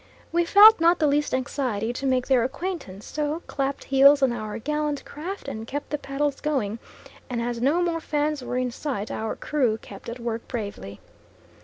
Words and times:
We 0.31 0.45
felt 0.45 0.81
not 0.81 0.97
the 0.97 1.05
least 1.05 1.31
anxiety 1.31 1.93
to 1.93 2.07
make 2.07 2.25
their 2.25 2.43
acquaintance, 2.43 3.05
so 3.05 3.43
clapped 3.45 3.83
heels 3.83 4.23
on 4.23 4.31
our 4.33 4.57
gallant 4.57 5.05
craft 5.05 5.47
and 5.47 5.67
kept 5.67 5.91
the 5.91 5.99
paddles 5.99 6.41
going, 6.41 6.79
and 7.29 7.39
as 7.39 7.61
no 7.61 7.83
more 7.83 8.01
Fans 8.01 8.43
were 8.43 8.57
in 8.57 8.71
sight 8.71 9.11
our 9.11 9.35
crew 9.35 9.77
kept 9.77 10.09
at 10.09 10.19
work 10.19 10.47
bravely. 10.47 10.99